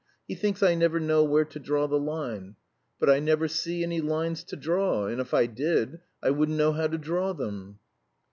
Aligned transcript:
He 0.27 0.33
thinks 0.33 0.63
I 0.63 0.73
never 0.73 0.99
know 0.99 1.23
where 1.23 1.45
to 1.45 1.59
draw 1.59 1.85
the 1.87 1.99
line. 1.99 2.55
But 2.99 3.07
I 3.11 3.19
never 3.19 3.47
see 3.47 3.83
any 3.83 4.01
lines 4.01 4.43
to 4.45 4.55
draw, 4.55 5.05
and 5.05 5.21
if 5.21 5.31
I 5.31 5.45
did, 5.45 5.99
I 6.23 6.31
wouldn't 6.31 6.57
know 6.57 6.71
how 6.73 6.87
to 6.87 6.97
draw 6.97 7.33
them." 7.33 7.77